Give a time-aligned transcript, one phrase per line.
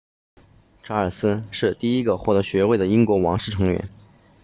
[0.81, 3.87] 查尔斯是第一个获得学位的英国王室成员